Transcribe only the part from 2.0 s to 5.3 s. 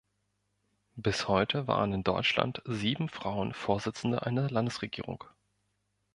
Deutschland sieben Frauen Vorsitzende einer Landesregierung.